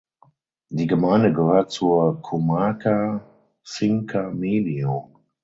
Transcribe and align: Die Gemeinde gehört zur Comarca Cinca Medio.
Die 0.71 0.87
Gemeinde 0.87 1.31
gehört 1.31 1.69
zur 1.69 2.23
Comarca 2.23 3.21
Cinca 3.63 4.31
Medio. 4.31 5.11